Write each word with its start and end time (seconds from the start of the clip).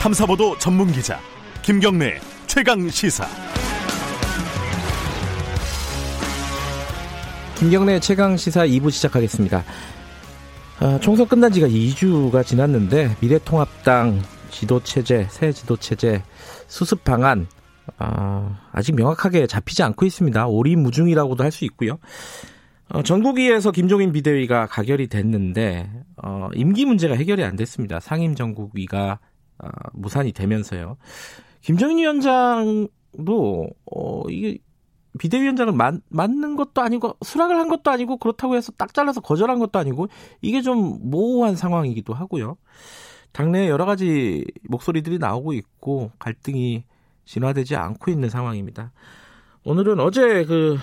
탐사보도 0.00 0.56
전문 0.58 0.90
기자 0.92 1.18
김경래 1.62 2.18
최강 2.46 2.88
시사. 2.88 3.26
김경래 7.58 7.98
최강 7.98 8.36
시사 8.36 8.64
2부 8.66 8.90
시작하겠습니다. 8.92 9.64
아, 10.80 10.98
총선 11.00 11.26
끝난 11.26 11.50
지가 11.50 11.66
2주가 11.66 12.46
지났는데 12.46 13.16
미래통합당 13.20 14.22
지도체제, 14.50 15.26
새 15.30 15.52
지도체제 15.52 16.22
수습 16.68 17.02
방안 17.02 17.48
아, 17.98 18.60
아직 18.72 18.94
명확하게 18.94 19.46
잡히지 19.48 19.82
않고 19.82 20.06
있습니다. 20.06 20.46
오리무중이라고도 20.46 21.42
할 21.42 21.50
수 21.50 21.64
있고요. 21.64 21.98
어, 22.90 23.02
전국위에서 23.02 23.72
김종인 23.72 24.12
비대위가 24.12 24.66
가결이 24.66 25.08
됐는데 25.08 25.90
어, 26.22 26.48
임기 26.54 26.86
문제가 26.86 27.14
해결이 27.16 27.42
안 27.44 27.56
됐습니다. 27.56 27.98
상임 28.00 28.34
전국위가 28.36 29.18
어, 29.58 29.68
무산이 29.92 30.32
되면서요. 30.32 30.96
김종인 31.60 31.98
위원장도 31.98 33.68
어, 33.92 34.22
이게 34.28 34.58
비대위원장을 35.18 35.72
맞, 35.72 35.94
맞는 36.08 36.56
것도 36.56 36.80
아니고 36.80 37.16
수락을 37.22 37.56
한 37.56 37.68
것도 37.68 37.90
아니고 37.90 38.18
그렇다고 38.18 38.56
해서 38.56 38.72
딱 38.72 38.94
잘라서 38.94 39.20
거절한 39.20 39.58
것도 39.58 39.78
아니고 39.78 40.08
이게 40.40 40.62
좀 40.62 41.10
모호한 41.10 41.56
상황이기도 41.56 42.14
하고요. 42.14 42.56
당내에 43.32 43.68
여러 43.68 43.84
가지 43.84 44.44
목소리들이 44.68 45.18
나오고 45.18 45.52
있고 45.52 46.12
갈등이 46.18 46.84
진화되지 47.24 47.76
않고 47.76 48.10
있는 48.10 48.30
상황입니다. 48.30 48.92
오늘은 49.64 50.00
어제 50.00 50.44
그, 50.44 50.78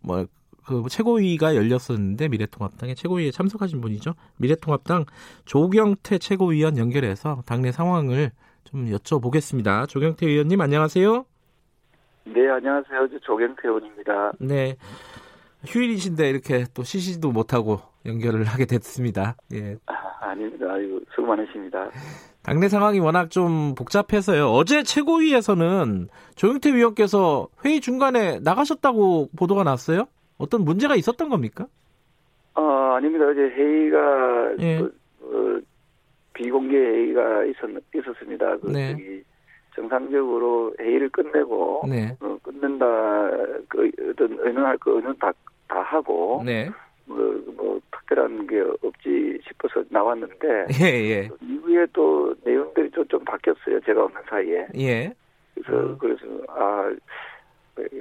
뭐, 0.00 0.26
그 0.66 0.82
최고위가 0.88 1.54
열렸었는데 1.54 2.28
미래통합당의 2.28 2.96
최고위에 2.96 3.30
참석하신 3.30 3.80
분이죠. 3.80 4.14
미래통합당 4.38 5.04
조경태 5.44 6.18
최고위원 6.18 6.76
연결해서 6.76 7.42
당내 7.46 7.70
상황을 7.70 8.32
좀 8.64 8.86
여쭤보겠습니다. 8.86 9.88
조경태 9.88 10.26
의원님 10.26 10.60
안녕하세요. 10.60 11.24
네, 12.24 12.48
안녕하세요. 12.50 13.08
조경태 13.22 13.68
의원입니다. 13.68 14.32
네. 14.40 14.76
휴일이신데 15.66 16.28
이렇게 16.28 16.64
또 16.74 16.82
쉬시도 16.82 17.30
못하고 17.30 17.80
연결을 18.04 18.44
하게 18.44 18.66
됐습니다. 18.66 19.36
예. 19.52 19.76
아, 19.86 20.34
닙니다 20.34 20.66
아이고, 20.68 21.00
수고 21.14 21.28
많으십니다. 21.28 21.90
당내 22.42 22.68
상황이 22.68 22.98
워낙 22.98 23.30
좀 23.30 23.74
복잡해서요. 23.76 24.50
어제 24.50 24.82
최고위에서는 24.82 26.08
조영태 26.34 26.74
위원께서 26.74 27.48
회의 27.64 27.80
중간에 27.80 28.40
나가셨다고 28.40 29.30
보도가 29.36 29.62
났어요. 29.64 30.06
어떤 30.38 30.64
문제가 30.64 30.96
있었던 30.96 31.28
겁니까? 31.28 31.66
어, 32.54 32.62
아닙니다. 32.96 33.26
어제 33.26 33.40
회의가 33.40 34.54
예. 34.58 34.78
그, 34.78 34.98
어, 35.22 35.60
비공개 36.34 36.76
회의가 36.76 37.44
있었, 37.44 37.70
있었습니다. 37.94 38.56
그, 38.58 38.70
네. 38.70 38.92
저기 38.92 39.24
정상적으로 39.74 40.74
회의를 40.80 41.08
끝내고 41.10 41.82
네. 41.88 42.16
어, 42.20 42.38
끝낸다 42.42 43.30
그 43.68 43.90
어떤 44.10 44.38
의논할 44.40 44.78
거 44.78 44.92
의논 44.92 45.16
다, 45.18 45.32
다 45.68 45.80
하고 45.82 46.42
네. 46.44 46.70
뭐, 47.04 47.18
뭐 47.56 47.80
특별한 47.92 48.46
게 48.46 48.60
없지 48.82 49.38
싶어서 49.46 49.84
나왔는데 49.90 50.66
예, 50.80 50.84
예. 50.84 51.30
이후에 51.42 51.86
또 51.92 52.34
내용들이 52.44 52.90
좀, 52.90 53.06
좀 53.08 53.24
바뀌었어요. 53.24 53.80
제가 53.80 54.04
없는 54.04 54.22
사이에. 54.28 54.66
예. 54.76 55.12
그래서 55.54 55.78
음. 55.78 55.98
그래서 55.98 56.26
아 56.48 56.90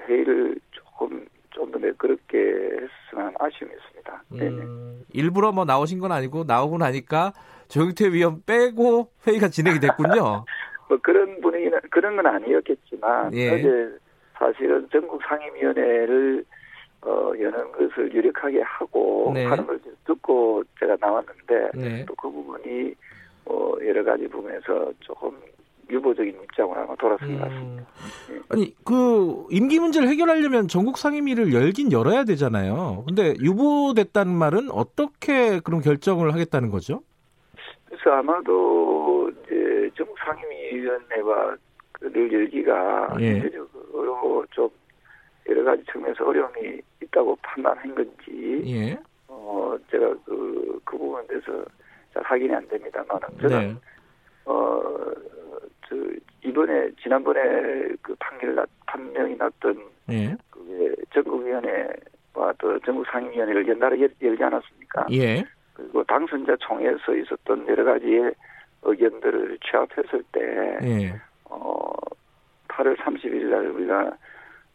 회의를 0.07 0.57
조금 0.71 1.25
좀더 1.55 1.79
매끄럽게 1.79 2.37
했으면 2.37 3.25
하는 3.25 3.33
아쉬움이 3.39 3.73
있습니다. 3.73 4.23
네. 4.29 4.47
음, 4.47 5.03
일부러 5.13 5.51
뭐 5.51 5.65
나오신 5.65 5.99
건 5.99 6.11
아니고 6.11 6.43
나오고 6.43 6.77
나니까 6.77 7.33
조영태 7.69 8.11
위원 8.11 8.43
빼고 8.45 9.09
회의가 9.25 9.47
진행이 9.47 9.79
됐군요. 9.79 10.45
뭐 10.87 10.97
그런 11.01 11.41
분위기는 11.41 11.79
그런 11.89 12.15
건 12.15 12.27
아니었겠지만 12.27 13.33
예. 13.33 13.49
어제 13.49 13.97
사실은 14.37 14.87
전국 14.91 15.21
상임위원회를 15.23 16.45
어, 17.01 17.31
여는 17.39 17.71
것을 17.71 18.13
유력하게 18.13 18.61
하고 18.61 19.31
네. 19.33 19.45
하는 19.45 19.65
걸 19.65 19.79
듣고 20.05 20.63
제가 20.79 20.97
나왔는데 20.99 21.71
네. 21.73 22.05
또그 22.05 22.29
부분이 22.29 22.93
어, 23.45 23.73
여러 23.85 24.03
가지 24.03 24.27
부분에서 24.27 24.91
조금 24.99 25.31
유보적인 25.89 26.35
입장으로 26.43 26.95
돌아선 26.97 27.37
것 27.37 27.43
같습니다. 27.43 27.85
음, 28.29 28.43
아니 28.49 28.75
그 28.83 29.45
임기 29.51 29.79
문제를 29.79 30.07
해결하려면 30.07 30.67
전국 30.67 30.97
상임위를 30.97 31.53
열긴 31.53 31.91
열어야 31.91 32.23
되잖아요. 32.23 33.03
근데 33.07 33.33
유보됐다는 33.41 34.33
말은 34.33 34.71
어떻게 34.71 35.59
그런 35.59 35.81
결정을 35.81 36.33
하겠다는 36.33 36.69
거죠? 36.69 37.01
그래서 37.85 38.11
아마도 38.11 39.29
이제 39.29 39.89
전국 39.95 40.17
상임위원회와 40.19 41.57
를 42.01 42.31
열기가 42.31 43.15
예. 43.21 43.39
현실적으로 43.39 44.45
좀 44.51 44.69
여러 45.47 45.63
가지 45.63 45.83
측면에서 45.91 46.25
어려움이 46.25 46.81
있다고 47.03 47.37
판단한 47.41 47.95
건지 47.95 48.63
예. 48.65 48.99
어 49.27 49.75
제가 49.89 50.13
그, 50.25 50.79
그 50.83 50.97
부분에 50.97 51.25
대해서 51.27 51.65
잘 52.13 52.21
확인이 52.23 52.53
안 52.53 52.67
됩니다만 52.67 53.19
저는 53.39 53.59
네. 53.59 53.75
어 54.45 54.81
저 55.87 55.95
이번에 56.43 56.89
지난번에 57.01 57.41
그 58.01 58.15
판결 58.19 58.55
났 58.55 58.67
판명이 58.85 59.35
났던 59.35 59.83
예. 60.11 60.35
그게 60.49 60.95
전국위원회와 61.13 62.53
또 62.57 62.79
전국 62.79 63.05
상임위원회를 63.07 63.67
연달아 63.67 63.99
열, 63.99 64.09
열지 64.21 64.43
않았습니까? 64.43 65.07
예. 65.11 65.43
그리고 65.73 66.03
당선자 66.03 66.55
총회에서 66.59 67.15
있었던 67.15 67.67
여러 67.67 67.83
가지의 67.83 68.33
의견들을 68.83 69.57
취합했을 69.59 70.23
때, 70.31 70.77
예. 70.83 71.13
어, 71.45 71.91
8월 72.67 72.95
31일 72.97 73.49
날 73.49 73.67
우리가 73.67 74.11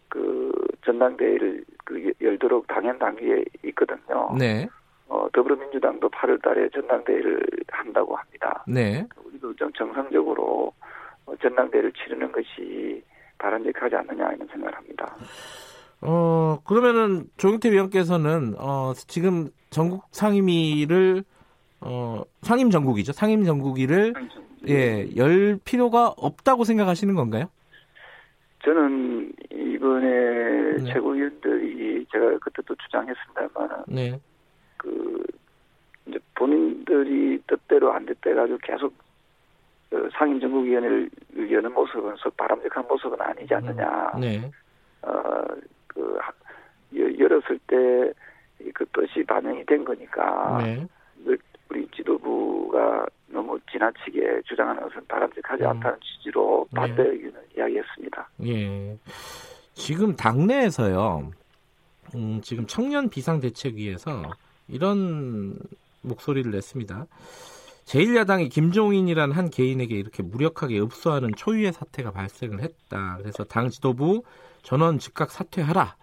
그 0.09 0.53
전당대회를 0.85 1.65
그 1.85 2.13
열도록 2.21 2.67
당연 2.67 2.99
단계에 2.99 3.45
있거든요. 3.65 4.35
네. 4.39 4.69
어, 5.09 5.29
더불어민주당도 5.33 6.09
8월 6.11 6.43
달에 6.43 6.69
전당대회를 6.71 7.41
한다고 7.69 8.17
합니다. 8.17 8.65
네. 8.67 9.07
우리도 9.25 9.55
좀 9.55 9.73
정상적으로 9.73 10.73
어, 10.81 10.91
전당대회를 11.41 11.93
치르는 11.93 12.33
것이 12.33 13.03
바람직하지 13.39 13.97
않느냐 13.97 14.33
이런 14.33 14.47
생각을 14.49 14.75
합니다. 14.77 15.17
어, 16.03 16.59
그러면은 16.65 17.25
조영태 17.37 17.71
위원께서는 17.71 18.55
어, 18.59 18.93
지금 18.95 19.51
전국 19.71 20.05
상임위를 20.13 21.25
어, 21.81 22.23
상임 22.43 22.71
전국이죠. 22.71 23.13
상임 23.13 23.45
전국위를 23.45 24.15
예, 24.69 25.09
열 25.17 25.59
필요가 25.65 26.09
없다고 26.09 26.65
생각하시는 26.65 27.15
건가요? 27.15 27.47
저는 28.63 29.33
이번에 29.51 30.09
네. 30.79 30.93
최고위원들이 30.93 32.07
제가 32.13 32.39
그때도 32.39 32.75
주장했습니다만 32.75 33.85
네. 33.89 34.21
그 34.77 35.25
이제 36.07 36.19
본인들이 36.35 37.43
뜻대로 37.47 37.93
안 37.93 38.05
됐다 38.05 38.31
해가지고 38.31 38.59
계속 38.63 38.95
그 38.99 39.10
상임정국위원회를 40.13 41.11
여는 41.51 41.73
모습은 41.75 42.17
썩 42.17 42.37
바람직한 42.37 42.87
모습은 42.89 43.21
아니지 43.21 43.55
않느냐. 43.55 44.13
네. 44.21 44.51
어 45.03 45.45
그 45.89 47.19
열었을 47.19 47.59
때 47.67 48.13
그 48.75 48.85
뜻이 48.93 49.25
반영이 49.25 49.65
된 49.67 49.85
거니까 49.85 50.59
네. 50.63 50.87
우리 51.69 51.87
지도부가 51.95 53.07
너무 53.29 53.59
지나치게 53.71 54.43
주장하는 54.47 54.83
것은 54.83 55.07
바람직하지 55.07 55.63
음. 55.63 55.69
않다는 55.69 55.99
취지로 56.01 56.67
네. 56.73 56.81
반대 56.81 57.03
의견을 57.03 57.47
이야기했습니다. 57.57 58.29
예. 58.47 58.99
지금 59.75 60.15
당내에서요. 60.17 61.31
음, 62.17 62.41
지금 62.43 62.67
청년 62.67 63.09
비상대책위에서 63.09 64.23
이런 64.69 65.57
목소리를 66.03 66.51
냈습니다. 66.51 67.07
제1야당이 67.91 68.51
김종인이라는 68.51 69.35
한 69.35 69.51
개인에게 69.51 69.97
이렇게 69.97 70.23
무력하게 70.23 70.79
읍수하는 70.81 71.33
초유의 71.37 71.73
사태가 71.73 72.13
발생을 72.13 72.61
했다. 72.61 73.17
그래서 73.19 73.43
당 73.43 73.69
지도부 73.69 74.23
전원 74.63 74.99
즉각 74.99 75.33
사퇴하라. 75.33 75.97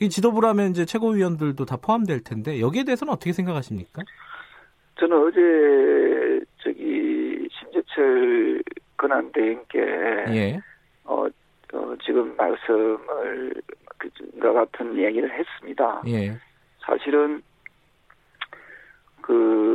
이 0.00 0.08
지도부라면 0.08 0.70
이제 0.70 0.84
최고위원들도 0.84 1.64
다 1.64 1.76
포함될 1.76 2.22
텐데 2.22 2.60
여기에 2.60 2.84
대해서는 2.84 3.12
어떻게 3.12 3.32
생각하십니까? 3.32 4.02
저는 5.00 5.26
어제 5.26 6.40
저기 6.58 7.48
심재철 7.50 8.62
권한대행께 8.96 9.78
예. 10.28 10.60
어, 11.02 11.26
어, 11.72 11.94
지금 12.04 12.36
말씀을 12.36 13.54
그과 13.98 14.52
같은 14.52 14.96
얘기를 14.96 15.28
했습니다. 15.36 16.02
예. 16.06 16.38
사실은 16.86 17.42
그 19.20 19.67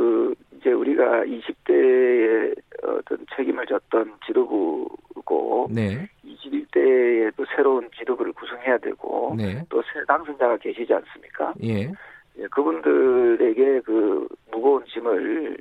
이제 0.63 0.71
우리가 0.71 1.25
20대에 1.25 2.55
어떤 2.83 3.25
책임을 3.35 3.65
졌던 3.65 4.13
지도부고 4.25 5.67
네. 5.69 6.07
21대에 6.25 7.33
또 7.35 7.45
새로운 7.53 7.89
지도부를 7.97 8.31
구성해야 8.31 8.77
되고 8.77 9.35
네. 9.37 9.61
또새 9.67 9.89
당선자가 10.07 10.57
계시지 10.57 10.93
않습니까? 10.93 11.53
예. 11.63 11.91
예, 12.37 12.47
그분들에게 12.49 13.81
그 13.81 14.27
무거운 14.51 14.85
짐을 14.85 15.57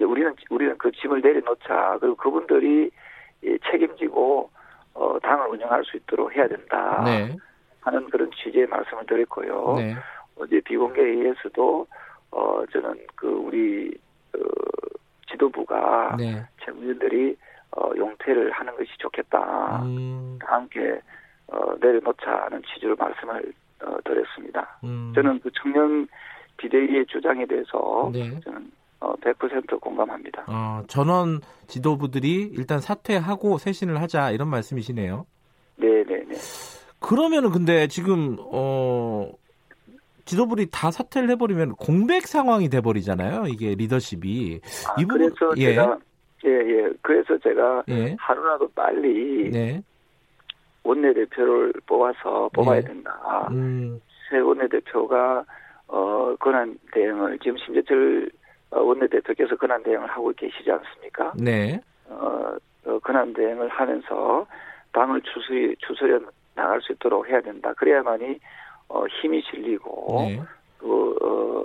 우리는 0.00 0.34
우리는 0.50 0.76
그 0.76 0.92
짐을 0.92 1.22
내려놓자. 1.22 1.96
그리고 2.00 2.16
그분들이 2.16 2.90
책임지고 3.70 4.50
어, 4.94 5.18
당을 5.20 5.48
운영할 5.48 5.82
수 5.84 5.96
있도록 5.96 6.36
해야 6.36 6.46
된다. 6.46 7.02
네. 7.04 7.34
하는 7.80 8.08
그런 8.10 8.30
취지의 8.30 8.66
말씀을 8.66 9.06
드렸고요. 9.06 9.74
네. 9.78 9.94
어제 10.36 10.60
비공개 10.60 11.00
회의에서도 11.00 11.86
어 12.30 12.62
저는 12.72 12.94
그 13.16 13.28
우리 13.28 13.90
어, 13.90 14.11
지도부가 15.32 16.16
네. 16.18 16.44
최고위원들이 16.64 17.36
어, 17.76 17.90
용퇴를 17.96 18.52
하는 18.52 18.76
것이 18.76 18.90
좋겠다. 18.98 19.82
음, 19.84 20.38
다 20.40 20.56
함께 20.56 21.00
어, 21.48 21.74
내려놓자는 21.80 22.62
취지로 22.62 22.94
말씀을 22.96 23.52
어, 23.82 23.96
드렸습니다. 24.04 24.78
음. 24.84 25.12
저는 25.14 25.40
그 25.40 25.50
청년 25.54 26.06
비대위의 26.58 27.06
주장에 27.06 27.46
대해서 27.46 28.10
네. 28.12 28.38
저는 28.40 28.70
어, 29.00 29.14
100% 29.16 29.80
공감합니다. 29.80 30.44
어, 30.46 30.84
전원 30.86 31.40
지도부들이 31.66 32.52
일단 32.56 32.78
사퇴하고 32.78 33.58
쇄신을 33.58 34.00
하자 34.00 34.30
이런 34.30 34.48
말씀이시네요. 34.48 35.26
네, 35.76 36.04
네, 36.04 36.24
네. 36.28 36.34
그러면은 37.00 37.50
근데 37.50 37.88
지금 37.88 38.36
어 38.38 39.32
지도부들이 40.24 40.68
다 40.70 40.90
사퇴를 40.90 41.30
해버리면 41.30 41.72
공백 41.76 42.26
상황이 42.26 42.68
돼버리잖아요. 42.68 43.44
이게 43.48 43.74
리더십이 43.74 44.60
아, 44.88 44.94
이 45.00 45.04
부분- 45.04 45.18
그래서 45.34 45.52
예. 45.58 45.74
제가 45.74 45.98
예, 46.44 46.50
예. 46.50 46.90
그래서 47.02 47.38
제가 47.38 47.84
예, 47.88 48.16
하루라도 48.18 48.68
빨리 48.74 49.50
네, 49.50 49.82
원내대표를 50.84 51.72
뽑아서 51.86 52.50
뽑아야 52.52 52.80
네. 52.80 52.86
된다. 52.88 53.48
음, 53.50 54.00
새 54.28 54.38
원내대표가 54.38 55.44
어 55.88 56.34
권한 56.40 56.76
대행을 56.92 57.38
지금 57.38 57.56
심재철 57.58 58.30
어, 58.70 58.80
원내대표께서 58.80 59.54
권한 59.56 59.82
대행을 59.82 60.08
하고 60.08 60.32
계시지 60.36 60.70
않습니까? 60.70 61.32
네, 61.36 61.80
어, 62.08 62.54
어, 62.86 62.98
권한 63.00 63.32
대행을 63.34 63.68
하면서 63.68 64.46
당을 64.92 65.20
추스리 65.22 65.76
추스려 65.86 66.18
나갈 66.54 66.80
수 66.80 66.92
있도록 66.92 67.28
해야 67.28 67.40
된다. 67.40 67.72
그래야만이 67.74 68.38
어, 68.92 69.04
힘이 69.20 69.42
실리고 69.50 70.06
네, 70.28 70.40
그, 70.78 71.16
어, 71.22 71.64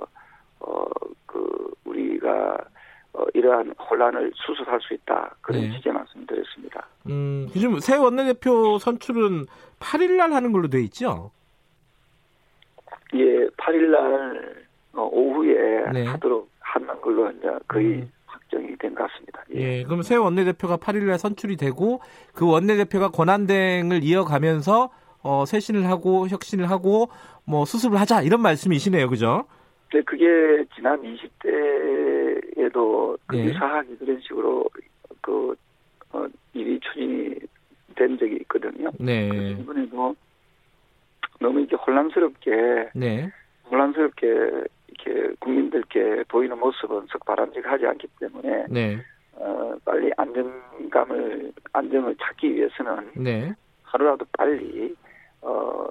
어, 0.62 0.86
그 1.26 1.74
우리가 1.84 2.58
어, 3.14 3.26
이러한 3.34 3.74
혼란을 3.90 4.32
수습할 4.36 4.80
수 4.82 4.94
있다. 4.94 5.36
그런 5.42 5.62
네. 5.62 5.72
취지의 5.72 5.94
말씀드렸습니다. 5.94 6.88
음, 7.10 7.50
요즘 7.56 7.80
새 7.80 7.98
원내대표 7.98 8.78
선출은 8.80 9.46
8일날 9.80 10.32
하는 10.32 10.52
걸로 10.54 10.68
돼 10.70 10.82
있죠. 10.84 11.32
예, 13.14 13.48
8일날 13.58 14.56
어, 14.94 15.10
오후에 15.12 15.92
네. 15.92 16.06
하도록 16.06 16.50
하는 16.60 17.02
걸로 17.02 17.30
이제 17.32 17.50
거의 17.68 17.86
음. 17.88 18.12
확정이 18.26 18.76
된 18.78 18.94
것 18.96 19.10
같습니다. 19.10 19.44
예. 19.56 19.80
예, 19.80 19.84
그럼 19.84 20.02
새 20.02 20.16
원내대표가 20.16 20.78
8일날 20.78 21.18
선출이 21.18 21.58
되고 21.58 22.00
그 22.34 22.50
원내대표가 22.50 23.10
권한대행을 23.10 24.04
이어가면서 24.04 24.90
어, 25.28 25.46
쇄신을 25.46 25.90
하고 25.90 26.30
혁신을 26.30 26.70
하고 26.70 27.10
뭐 27.46 27.66
수습을 27.66 28.00
하자 28.00 28.22
이런 28.22 28.42
말씀이시네요, 28.42 29.10
그죠? 29.10 29.44
근데 29.90 30.04
그게 30.06 30.64
지난 30.74 31.02
20대에도 31.02 33.18
그 33.28 33.38
예. 33.38 33.44
유사하게 33.44 33.98
그런 33.98 34.22
식으로 34.22 34.70
그 35.22 35.54
어, 36.14 36.26
일이 36.54 36.80
추진이 36.80 37.36
된 37.96 38.18
적이 38.18 38.38
있거든요. 38.38 38.90
네, 39.00 39.28
이번에도 39.60 40.16
너무 41.42 41.60
이렇게 41.60 41.76
혼란스럽게 41.76 42.92
네, 42.96 43.30
혼란스럽게 43.70 44.28
이렇게 44.28 45.36
국민들께 45.40 46.24
보이는 46.30 46.58
모습은 46.58 47.08
썩 47.10 47.26
바람직하지 47.26 47.86
않기 47.86 48.08
때문에 48.20 48.68
네, 48.70 48.98
어, 49.34 49.76
빨리 49.84 50.10
안정감을 50.16 51.52
안정을 51.74 52.16
찾기 52.16 52.56
위해서는 52.56 53.12
네. 53.18 53.54
하루라도 53.84 54.26
빨리 54.38 54.96
어, 55.42 55.86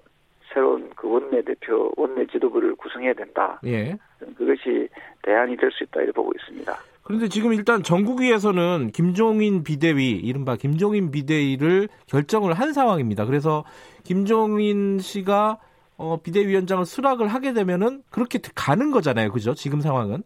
새로운 0.53 0.91
그 0.97 1.09
원내 1.09 1.43
대표 1.43 1.93
원내 1.97 2.27
지도부를 2.27 2.75
구성해야 2.77 3.13
된다. 3.15 3.61
예. 3.67 3.97
그것이 4.37 4.89
대안이 5.23 5.57
될 5.57 5.71
수 5.71 5.85
있다 5.85 6.01
이렇게 6.01 6.13
보고 6.13 6.33
있습니다. 6.35 6.75
그런데 7.03 7.29
지금 7.29 7.53
일단 7.53 7.83
전국위에서는 7.83 8.91
김종인 8.93 9.63
비대위, 9.63 10.11
이른바 10.11 10.57
김종인 10.57 11.11
비대위를 11.13 11.89
결정을 12.09 12.55
한 12.55 12.73
상황입니다. 12.73 13.27
그래서 13.27 13.65
김종인 14.03 14.99
씨가 14.99 15.59
어, 15.99 16.19
비대위원장을 16.23 16.85
수락을 16.85 17.29
하게 17.29 17.53
되면은 17.53 18.03
그렇게 18.11 18.39
가는 18.55 18.91
거잖아요. 18.91 19.31
그죠? 19.31 19.55
지금 19.55 19.81
상황은. 19.81 20.23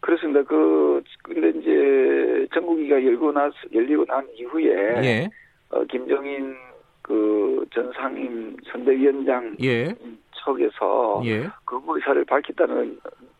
그렇습니다. 0.00 0.42
그 0.44 1.02
근데 1.22 1.50
이제 1.58 2.46
전국위가 2.54 2.96
열고 3.04 3.32
나 3.32 3.50
열리고 3.74 4.04
난 4.06 4.26
이후에 4.34 4.72
예. 5.04 5.28
어, 5.70 5.84
김정인 5.84 6.54
그 7.08 7.48
전 7.70 7.92
상임 7.94 8.56
선대위원장 8.70 9.56
예. 9.62 9.94
측에서 10.32 11.22
예. 11.24 11.48
그 11.64 11.80
의사를 11.86 12.24
밝혔다는 12.24 12.98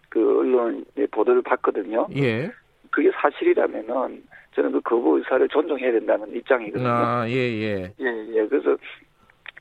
그 0.08 0.38
언론의 0.38 1.06
보도를 1.10 1.42
봤거든요. 1.42 2.06
예. 2.16 2.50
그게 2.90 3.10
사실이라면은 3.14 4.22
저는 4.54 4.72
그 4.72 4.80
거부 4.80 5.18
의사를 5.18 5.46
존중해야 5.48 5.92
된다는 5.92 6.34
입장이거든요. 6.34 6.88
아, 6.88 7.28
예, 7.28 7.34
예. 7.34 7.92
예, 8.00 8.26
예. 8.34 8.46
그래서 8.46 8.76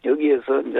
여기에서 0.06 0.62
이제 0.62 0.80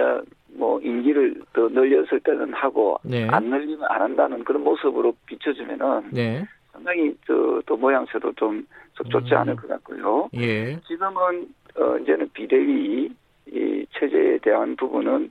뭐 0.54 0.80
인기를 0.80 1.42
더 1.52 1.68
늘렸을 1.68 2.20
때는 2.20 2.52
하고 2.54 2.98
네. 3.02 3.28
안 3.28 3.44
늘리면 3.44 3.84
안 3.88 4.02
한다는 4.02 4.42
그런 4.44 4.64
모습으로 4.64 5.14
비춰주면은 5.26 6.10
네. 6.12 6.44
상당히 6.78 7.14
저, 7.26 7.60
또 7.66 7.76
모양새도 7.76 8.32
좀썩 8.34 9.10
좋지 9.10 9.34
음. 9.34 9.38
않을 9.38 9.56
것 9.56 9.68
같고요. 9.68 10.28
예. 10.34 10.78
지금은 10.86 11.48
어, 11.76 11.96
이제는 11.98 12.30
비대위 12.32 13.10
이 13.46 13.86
체제에 13.98 14.38
대한 14.38 14.76
부분은 14.76 15.30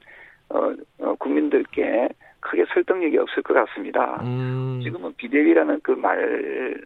어, 0.50 0.74
어, 1.00 1.16
국민들께 1.16 2.10
크게 2.42 2.66
설득력이 2.74 3.18
없을 3.18 3.44
것 3.44 3.54
같습니다. 3.54 4.22
음. 4.24 4.82
지금은 4.84 5.14
비대위라는 5.18 5.80
그 5.84 5.92
말이 5.92 6.84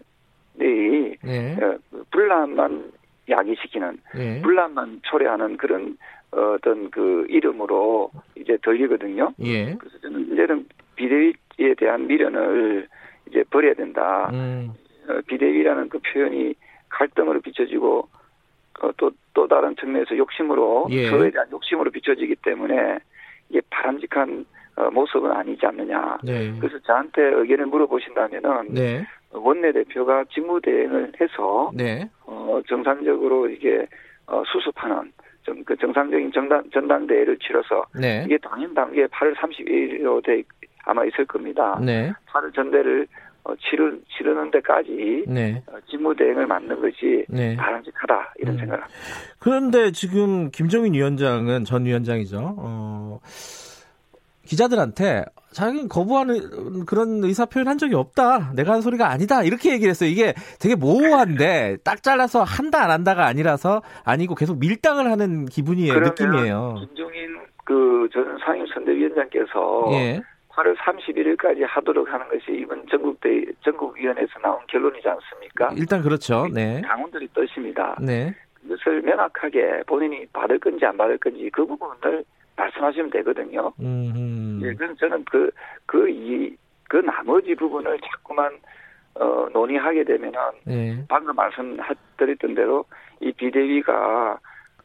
네. 1.22 1.58
어, 1.62 1.78
분란만 2.12 2.92
야기시키는 3.30 3.98
예. 4.18 4.42
분란만 4.42 5.00
초래하는 5.04 5.58
그런 5.58 5.98
어, 6.32 6.54
어떤 6.56 6.90
그 6.92 7.26
이름으로 7.30 8.12
이제 8.36 8.58
들리거든요. 8.64 9.34
예. 9.42 9.76
그래서 9.76 9.98
저는 10.02 10.34
이제는 10.34 10.66
비대위에 10.96 11.74
대한 11.78 12.08
미련을 12.08 12.88
이제 13.32 13.44
버려야 13.50 13.74
된다. 13.74 14.30
음. 14.34 14.74
어, 15.08 15.20
비대위라는 15.26 15.90
그 15.90 16.00
표현이 16.00 16.54
갈등으로 16.90 17.40
비춰지고 17.42 18.08
어, 18.82 18.92
또, 18.98 19.12
또 19.34 19.48
다른 19.48 19.76
측면에서 19.76 20.18
욕심으로 20.18 20.88
예. 20.92 21.10
서로에 21.10 21.32
대한 21.32 21.48
욕심으로 21.52 21.92
비춰지기 21.92 22.36
때문에 22.44 23.00
이게 23.50 23.62
바람직한 23.70 24.46
어, 24.76 24.90
모습은 24.92 25.32
아니지 25.32 25.66
않느냐. 25.66 26.18
네. 26.24 26.54
그래서 26.60 26.78
저한테 26.80 27.22
의견을 27.22 27.68
물어보신다면은 27.68 28.74
네. 28.74 29.06
원내 29.32 29.72
대표가 29.72 30.26
직무대행을 30.34 31.14
해서 31.20 31.72
네. 31.74 32.10
어, 32.26 32.62
정상적으로 32.68 33.50
이게 33.50 33.86
어, 34.28 34.44
수습하는 34.46 35.12
좀 35.44 35.64
그 35.66 35.76
정상적인 35.76 36.32
정당 36.32 36.64
전당대회를 36.72 37.38
치러서 37.40 37.86
네. 38.00 38.24
이게 38.26 38.38
당연 38.38 38.74
단계 38.74 39.08
8월 39.08 39.36
31일로 39.36 40.24
돼 40.24 40.44
아마 40.84 41.04
있을 41.06 41.26
겁니다. 41.26 41.80
네. 41.82 42.12
8월 42.32 42.54
전대를 42.56 43.08
어, 43.44 43.54
치르 43.56 44.00
치르는 44.16 44.52
데까지 44.52 45.24
네. 45.28 45.64
어, 45.68 45.74
직무대행을 45.90 46.46
맡는 46.46 46.80
것이 46.80 47.26
네. 47.28 47.56
바람직하다 47.56 48.34
이런 48.38 48.56
음. 48.56 48.60
생각을 48.60 48.84
합니다. 48.84 49.00
그런데 49.40 49.92
지금 49.92 50.52
김정인 50.52 50.94
위원장은 50.94 51.66
전 51.66 51.86
위원장이죠. 51.86 52.56
어, 52.58 53.20
기자들한테 54.46 55.24
자기는 55.54 55.88
거부하는 55.88 56.86
그런 56.86 57.24
의사 57.24 57.46
표현 57.46 57.68
한 57.68 57.78
적이 57.78 57.96
없다. 57.96 58.54
내가 58.56 58.74
한 58.74 58.82
소리가 58.82 59.10
아니다. 59.10 59.44
이렇게 59.44 59.72
얘기를 59.72 59.90
했어요. 59.90 60.10
이게 60.10 60.34
되게 60.60 60.76
모호한데 60.76 61.78
딱 61.84 62.04
잘라서 62.04 62.44
한다 62.44 62.84
안 62.84 62.92
한다가 62.92 63.26
아니라서 63.26 63.82
아니고 64.04 64.36
계속 64.36 64.60
밀당을 64.60 65.10
하는 65.10 65.46
기분이에요. 65.46 66.00
느낌이에요. 66.00 66.76
김종인 66.80 67.40
그 67.64 67.92
전 68.12 68.38
상임선대위원장께서 68.46 69.90
예. 69.94 70.22
8월 70.52 70.76
31일까지 70.78 71.66
하도록 71.68 72.08
하는 72.12 72.28
것이 72.28 72.52
이번 72.52 72.86
전국대 72.88 73.46
전국위원회에서 73.64 74.40
나온 74.40 74.60
결론이지 74.68 75.08
않습니까? 75.08 75.74
일단 75.78 76.02
그렇죠. 76.02 76.48
네. 76.54 76.82
당원들이 76.82 77.28
뜻입니다. 77.34 77.96
네. 78.02 78.34
그것을 78.62 79.02
명확하게 79.02 79.84
본인이 79.88 80.26
받을 80.28 80.60
건지 80.60 80.86
안 80.86 80.98
받을 80.98 81.18
건지 81.18 81.50
그 81.54 81.66
부분을 81.66 82.24
말씀하시면 82.56 83.10
되거든요. 83.12 83.74
음. 83.80 84.60
예, 84.64 84.74
그래서 84.74 84.94
저는 84.96 85.26
그, 85.26 85.50
그, 85.86 86.10
이, 86.10 86.56
그 86.88 86.98
나머지 86.98 87.56
부분을 87.56 88.00
자꾸만, 88.00 88.58
어, 89.16 89.48
논의하게 89.52 90.04
되면은, 90.04 90.40
네. 90.66 91.06
방금 91.08 91.36
말씀드렸던 91.36 92.56
대로 92.56 92.86
이 93.20 93.32
비대위가, 93.32 94.40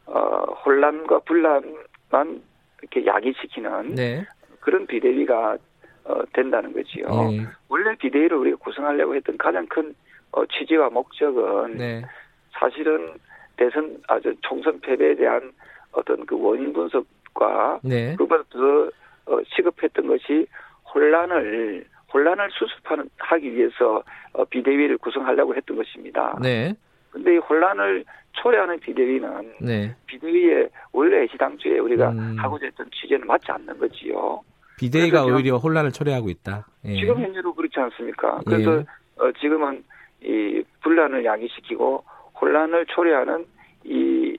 어, 0.07 0.19
혼란과 0.65 1.19
분란만 1.19 2.41
이렇게 2.81 3.05
야기시키는 3.05 3.95
네. 3.95 4.25
그런 4.67 4.85
비대위가, 4.85 5.57
어, 6.03 6.21
된다는 6.33 6.73
거지요. 6.73 7.07
예. 7.31 7.47
원래 7.69 7.95
비대위를 7.95 8.35
우리가 8.35 8.57
구성하려고 8.57 9.15
했던 9.15 9.37
가장 9.37 9.65
큰 9.67 9.95
어, 10.33 10.45
취지와 10.45 10.89
목적은 10.89 11.77
네. 11.77 12.03
사실은 12.51 13.13
대선 13.55 13.97
아주 14.09 14.35
총선 14.41 14.77
패배에 14.81 15.15
대한 15.15 15.53
어떤 15.93 16.25
그 16.25 16.37
원인 16.37 16.73
분석과 16.73 17.79
네. 17.81 18.13
그보다 18.17 18.43
더 18.49 18.89
어, 19.27 19.41
시급했던 19.55 20.05
것이 20.07 20.45
혼란을 20.93 21.85
혼란을 22.13 22.49
수습하는 22.51 23.09
하기 23.19 23.55
위해서 23.55 24.03
어, 24.33 24.43
비대위를 24.43 24.97
구성하려고 24.97 25.55
했던 25.55 25.77
것입니다. 25.77 26.37
네. 26.41 26.73
근데 27.11 27.35
이 27.35 27.37
혼란을 27.37 28.03
초래하는 28.33 28.81
비대위는 28.81 29.53
네. 29.61 29.95
비대위의 30.07 30.69
원래 30.91 31.25
시당주에 31.27 31.79
우리가 31.79 32.09
음. 32.09 32.35
하고자 32.37 32.65
했던 32.65 32.89
취지는 32.91 33.25
맞지 33.25 33.49
않는 33.49 33.77
거지요. 33.79 34.41
비대위가 34.77 35.25
오히려 35.25 35.57
혼란을 35.57 35.91
초래하고 35.91 36.29
있다. 36.29 36.67
예. 36.85 36.93
지금 36.95 37.19
현재로 37.21 37.53
그렇지 37.53 37.79
않습니까? 37.79 38.39
그래서 38.45 38.77
예. 38.77 38.85
어, 39.17 39.31
지금은 39.39 39.83
이 40.23 40.63
분란을 40.81 41.25
야기시키고 41.25 42.03
혼란을 42.39 42.85
초래하는 42.87 43.45
이, 43.83 44.37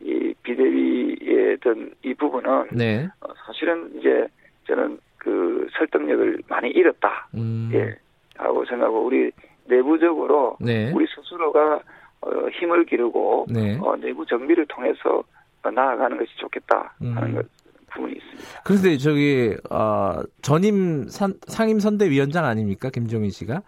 이 0.00 0.34
비대위의 0.42 1.54
어떤 1.54 1.92
이 2.04 2.14
부분은 2.14 2.68
네. 2.72 3.08
어, 3.20 3.28
사실은 3.46 3.90
이제 3.98 4.26
저는 4.66 4.98
그 5.18 5.66
설득력을 5.76 6.42
많이 6.48 6.70
잃었다. 6.70 7.28
음. 7.34 7.70
예. 7.74 7.96
하고 8.36 8.64
생각하고 8.64 9.04
우리 9.04 9.30
내부적으로 9.66 10.56
네. 10.60 10.90
우리 10.92 11.06
스스로가 11.06 11.80
어, 12.22 12.48
힘을 12.52 12.84
기르고 12.84 13.46
네. 13.50 13.78
어, 13.80 13.96
내부 13.96 14.24
정비를 14.24 14.66
통해서 14.66 15.22
어, 15.62 15.70
나아가는 15.70 16.16
것이 16.16 16.30
좋겠다 16.36 16.94
하는 16.98 17.22
음. 17.22 17.34
것 17.34 17.46
부분이 17.94 18.14
있습니다. 18.14 18.60
그런데 18.64 18.96
저기 18.98 19.56
어, 19.70 20.20
전임 20.42 21.08
산- 21.08 21.34
상임선대위원장 21.46 22.44
아닙니까 22.44 22.90
김종인 22.90 23.30
씨가 23.30 23.62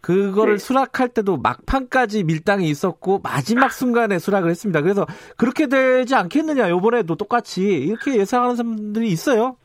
그거를 0.00 0.58
네. 0.58 0.58
수락할 0.58 1.08
때도 1.08 1.38
막판까지 1.38 2.24
밀당이 2.24 2.68
있었고 2.68 3.20
마지막 3.22 3.72
순간에 3.72 4.18
수락을 4.18 4.50
했습니다. 4.50 4.82
그래서 4.82 5.06
그렇게 5.38 5.66
되지 5.66 6.14
않겠느냐 6.14 6.68
이번에도 6.68 7.14
똑같이 7.16 7.62
이렇게 7.62 8.16
예상하는 8.18 8.56
사람들이 8.56 9.08
있어요. 9.08 9.56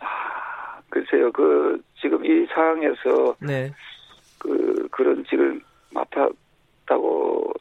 아, 0.00 0.80
글쎄요, 0.90 1.32
그 1.32 1.80
지금 2.00 2.24
이 2.24 2.46
상황에서 2.54 3.34
네, 3.40 3.72
그 4.38 4.86
그런 4.90 5.24
직을 5.24 5.60
맡았다고 5.92 7.52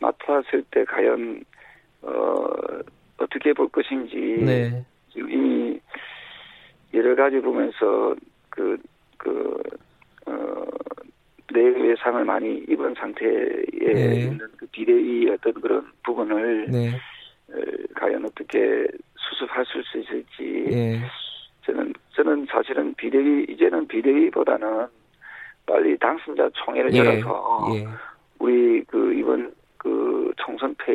맡았을 0.00 0.64
때 0.70 0.84
과연 0.84 1.42
어 2.02 2.46
어떻게 3.22 3.52
볼 3.52 3.68
것인지 3.68 4.16
네, 4.44 4.84
지금 5.12 5.30
이미 5.30 5.80
여러 6.94 7.14
가지 7.14 7.40
보면서 7.40 8.14
그, 8.50 8.76
그, 9.16 9.62
어, 10.26 10.64
내외 11.52 11.94
상을 11.96 12.24
많이 12.24 12.58
입은 12.68 12.94
상태에 12.94 13.64
네. 13.94 14.20
있는 14.22 14.40
그 14.56 14.66
비대위 14.66 15.30
어떤 15.30 15.52
그런 15.54 15.86
부분을 16.04 16.66
네, 16.70 16.90
어, 17.50 17.60
과연 17.94 18.24
어떻게 18.24 18.86
수습할 19.16 19.64
수 19.66 19.78
있을지 19.98 20.66
예, 20.72 21.00
저는 21.64 21.92
저는 22.14 22.46
사실은 22.50 22.94
비대위 22.94 23.46
이제는 23.50 23.86
비대위보다는 23.88 24.86
빨리 25.66 25.96
당선자 25.98 26.50
총회를 26.54 26.92
예, 26.94 26.98
열어서 26.98 27.68
예, 27.74 27.86
우리 28.38 28.82
그 28.84 29.01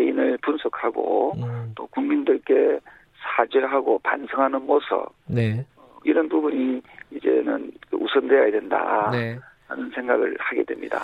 패인을 0.01 0.37
분석하고 0.43 1.33
음, 1.37 1.71
또 1.75 1.87
국민들께 1.87 2.79
사죄하고 3.35 3.99
반성하는 3.99 4.65
모습 4.65 4.87
네, 5.27 5.65
이런 6.03 6.29
부분이 6.29 6.81
이제는 7.11 7.71
우선되어야 7.91 8.51
된다 8.51 9.09
네. 9.11 9.37
하는 9.67 9.89
생각을 9.93 10.35
하게 10.39 10.63
됩니다. 10.63 11.01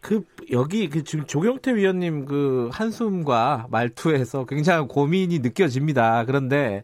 그 0.00 0.24
여기 0.50 0.88
그 0.88 1.04
지금 1.04 1.24
조경태 1.26 1.76
위원님 1.76 2.24
그 2.24 2.68
한숨과 2.72 3.68
말투에서 3.70 4.44
굉장한 4.46 4.88
고민이 4.88 5.38
느껴집니다. 5.38 6.24
그런데 6.24 6.82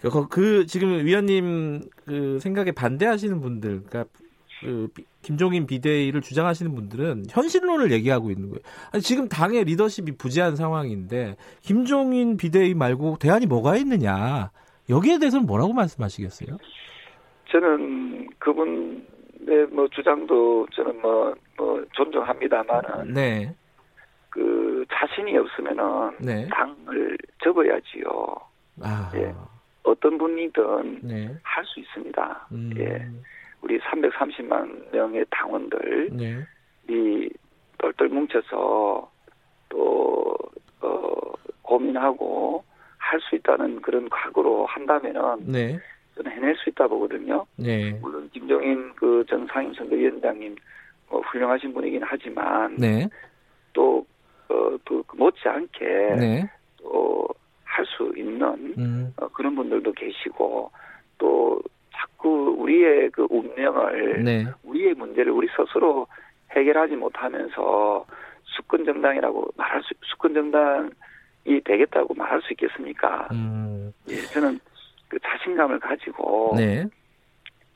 그, 0.00 0.26
그 0.28 0.66
지금 0.66 1.04
위원님 1.04 1.82
그 2.06 2.38
생각에 2.40 2.72
반대하시는 2.72 3.40
분들, 3.42 3.82
그러니까 3.82 4.06
그 4.62 4.88
비- 4.94 5.04
김종인 5.26 5.66
비대위를 5.66 6.20
주장하시는 6.20 6.72
분들은 6.72 7.24
현실론을 7.28 7.90
얘기하고 7.90 8.30
있는 8.30 8.48
거예요. 8.48 8.60
아니, 8.92 9.02
지금 9.02 9.28
당의 9.28 9.64
리더십이 9.64 10.16
부재한 10.18 10.54
상황인데 10.54 11.34
김종인 11.62 12.36
비대위 12.36 12.74
말고 12.74 13.16
대안이 13.18 13.46
뭐가 13.46 13.74
있느냐? 13.78 14.52
여기에 14.88 15.18
대해서는 15.18 15.46
뭐라고 15.46 15.72
말씀하시겠어요? 15.72 16.58
저는 17.50 18.28
그분의 18.38 19.66
뭐 19.72 19.88
주장도 19.88 20.68
저는 20.72 21.02
뭐, 21.02 21.34
뭐 21.56 21.84
존중합니다만은 21.94 23.12
네, 23.12 23.52
그 24.30 24.84
자신이 24.92 25.36
없으면은 25.36 25.84
네, 26.20 26.48
당을 26.50 27.18
접어야지요. 27.42 28.36
아, 28.80 29.10
예. 29.16 29.34
어떤 29.82 30.18
분이든 30.18 31.00
네, 31.02 31.34
할수 31.42 31.80
있습니다. 31.80 32.48
음, 32.52 32.70
예. 32.76 33.08
우리 33.66 33.80
330만 33.80 34.92
명의 34.92 35.24
당원들이 35.28 36.10
네, 36.12 37.28
똘똘 37.78 38.08
뭉쳐서 38.08 39.10
또 39.68 40.36
어, 40.80 41.32
고민하고 41.62 42.62
할 42.98 43.20
수 43.28 43.34
있다는 43.34 43.82
그런 43.82 44.08
각오로 44.08 44.66
한다면은 44.66 45.50
네, 45.50 45.78
저는 46.14 46.30
해낼 46.30 46.54
수 46.56 46.70
있다 46.70 46.86
보거든요. 46.86 47.44
네, 47.56 47.90
물론 48.00 48.30
김종인 48.32 48.94
그 48.94 49.24
전 49.28 49.46
상임선대위원장님 49.48 50.54
뭐 51.10 51.20
훌륭하신 51.22 51.72
분이긴 51.74 52.02
하지만 52.04 52.76
네, 52.76 53.08
또 53.72 54.06
어, 54.48 54.76
또 54.84 55.02
못지않게 55.14 55.84
네, 56.18 56.50
또할수 56.78 58.12
있는 58.16 58.74
음, 58.78 59.12
어, 59.16 59.26
그런 59.28 59.56
분들도 59.56 59.90
계시고 59.92 60.70
또 61.18 61.60
자꾸 61.96 62.56
우리의 62.58 63.10
그 63.10 63.26
운명을 63.30 64.24
네, 64.24 64.44
우리의 64.64 64.94
문제를 64.94 65.32
우리 65.32 65.48
스스로 65.48 66.06
해결하지 66.52 66.96
못하면서 66.96 68.04
수권 68.44 68.84
정당이라고 68.84 69.52
말할 69.56 69.82
수 69.82 69.94
수권 70.02 70.34
정당이 70.34 71.60
되겠다고 71.64 72.14
말할 72.14 72.40
수 72.42 72.52
있겠습니까? 72.52 73.28
음, 73.32 73.92
예, 74.08 74.16
저는 74.16 74.58
그 75.08 75.18
자신감을 75.20 75.80
가지고 75.80 76.54
네, 76.56 76.84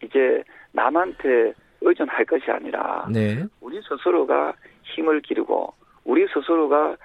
이제 0.02 0.42
남한테 0.72 1.52
의존할 1.80 2.24
것이 2.24 2.50
아니라 2.50 3.06
네, 3.10 3.44
우리 3.60 3.80
스스로가 3.82 4.52
힘을 4.82 5.20
기르고 5.20 5.72
우리 6.04 6.26
스스로가 6.28 6.96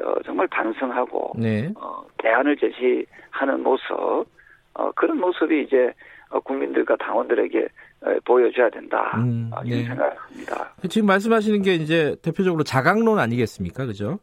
어, 0.00 0.14
정말 0.24 0.46
반성하고 0.48 1.34
네. 1.38 1.70
어, 1.76 2.02
대안을 2.18 2.56
제시하는 2.56 3.62
모습 3.62 4.26
어, 4.74 4.90
그런 4.92 5.18
모습이 5.20 5.62
이제 5.62 5.86
어, 5.86 5.92
국민들과 6.40 6.96
당원들에게 6.96 7.68
어, 8.02 8.06
보여줘야 8.24 8.68
된다 8.70 9.12
음, 9.16 9.50
어, 9.52 9.62
네. 9.62 9.70
이런 9.70 9.84
생각을 9.86 10.16
합니다. 10.18 10.74
지금 10.88 11.06
말씀하시는 11.06 11.62
게 11.62 11.74
이제 11.74 12.16
대표적으로 12.22 12.64
자강론 12.64 13.18
아니겠습니까? 13.18 13.86
그죠? 13.86 14.18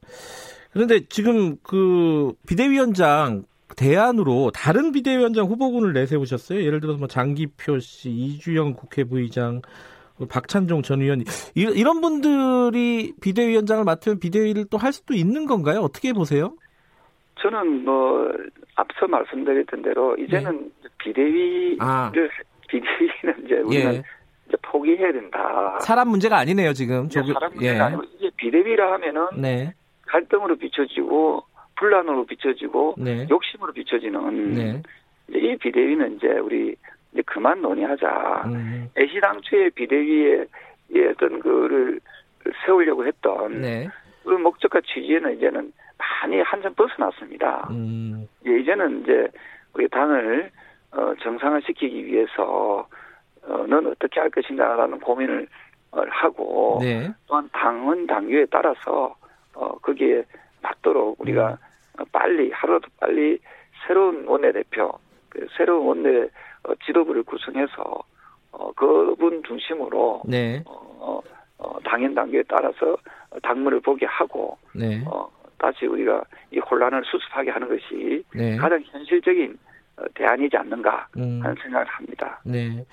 그런데 0.72 1.02
지금 1.08 1.56
그 1.64 2.34
비대위원장 2.48 3.44
대안으로 3.76 4.52
다른 4.54 4.92
비대위원장 4.92 5.46
후보군을 5.46 5.94
내세우셨어요. 5.94 6.62
예를 6.64 6.80
들어서 6.82 7.00
뭐 7.00 7.08
장기표 7.08 7.80
씨, 7.80 8.10
이주영 8.10 8.74
국회 8.74 9.04
부의장, 9.04 9.62
뭐 10.18 10.28
박찬종 10.28 10.82
전 10.82 11.02
의원 11.02 11.22
이- 11.22 11.26
이런 11.56 12.02
분들이 12.02 13.14
비대위원장을 13.22 13.84
맡으면 13.86 14.20
비대위를 14.20 14.66
또 14.66 14.78
할 14.78 14.92
수도 14.92 15.14
있는 15.14 15.46
건가요? 15.46 15.80
어떻게 15.82 16.12
보세요? 16.14 16.56
저는 17.42 17.86
뭐 17.86 18.32
앞서 18.76 19.08
말씀드렸던 19.08 19.82
대로 19.82 20.16
이제는 20.18 20.72
비대위를 20.98 21.70
네. 21.72 21.78
아. 21.80 22.12
비대위는 22.68 23.46
이제 23.46 23.56
우리는 23.60 23.94
예, 23.96 24.04
이제 24.48 24.58
포기해야 24.62 25.12
된다. 25.12 25.78
사람 25.82 26.10
문제가 26.10 26.38
아니네요 26.38 26.74
지금. 26.74 27.08
조교- 27.08 27.34
사람 27.34 27.54
문제가 27.54 27.86
아니고 27.86 28.04
이제 28.18 28.30
비대위라 28.38 28.94
하면은 28.94 29.28
네, 29.38 29.74
갈등으로 30.08 30.56
비춰지고 30.58 31.44
분란으로 31.78 32.26
비춰지고 32.26 32.96
네, 32.98 33.26
욕심으로 33.30 33.72
비춰지는 33.74 34.54
네, 34.54 34.82
이 35.30 35.56
비대위는 35.58 36.18
이제 36.18 36.28
우리 36.40 36.76
이제 37.14 37.22
그만 37.26 37.62
논의하자. 37.62 38.44
음, 38.48 38.90
애시당초에 38.98 39.70
비대위에 39.70 40.46
이 40.94 41.00
어떤 41.06 41.40
거를 41.40 42.00
세우려고 42.66 43.06
했던 43.06 43.62
네, 43.62 43.88
그 44.24 44.30
목적과 44.32 44.82
취지에는 44.82 45.38
이제는 45.38 45.72
많이 46.00 46.42
한참 46.42 46.74
벗어났습니다. 46.74 47.68
음, 47.70 48.28
예, 48.46 48.60
이제는 48.60 49.02
이제 49.02 49.28
우리 49.74 49.88
당을 49.90 50.50
어, 50.92 51.14
정상화시키기 51.22 52.06
위해서 52.06 52.88
어, 53.44 53.66
는 53.68 53.88
어떻게 53.88 54.20
할 54.20 54.30
것인가라는 54.30 55.00
고민을 55.00 55.48
어, 55.92 56.02
하고 56.10 56.80
네, 56.82 57.12
또한 57.28 57.50
당원 57.52 58.08
당규에 58.08 58.46
따라서 58.50 59.16
어, 59.54 59.78
거기에 59.80 60.24
맞도록 60.62 61.20
우리가 61.20 61.58
어, 62.00 62.04
빨리 62.12 62.52
하루라도 62.52 62.88
빨리 63.00 63.40
새로운 63.86 64.26
원내대표, 64.26 64.92
그 65.30 65.48
새로운 65.58 65.86
원내 65.88 66.30
어, 66.64 66.76
지도부를 66.86 67.24
구성해서 67.24 68.04
어, 68.52 68.72
그분 68.74 69.44
중심으로 69.44 70.24
네. 70.26 70.64
어, 70.66 71.22
어, 71.58 71.80
당연 71.84 72.16
단계에 72.16 72.44
따라서 72.48 72.98
당무를 73.44 73.80
보게 73.82 74.06
하고 74.06 74.58
네. 74.74 75.04
어, 75.06 75.30
다시 75.60 75.86
우리가 75.86 76.24
이 76.52 76.60
혼란을 76.60 77.04
수습하게 77.06 77.52
하는 77.52 77.68
것이 77.68 78.24
네. 78.34 78.58
가장 78.58 78.82
현실적인 78.86 79.58
어, 79.98 80.04
대안이지 80.16 80.58
않는가 80.58 81.08
음. 81.18 81.40
하는 81.44 81.56
생각을 81.62 81.86
합니다. 81.86 82.42
네. 82.44 82.86